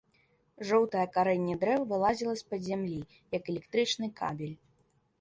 [0.69, 2.99] Жоўтае карэнне дрэў вылазіла з-пад зямлі,
[3.39, 4.61] як электрычны кабель.